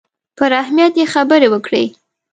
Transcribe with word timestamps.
پر 0.37 0.51
اهمیت 0.61 0.93
یې 0.99 1.05
خبرې 1.13 1.47
وکړې. 1.49 1.83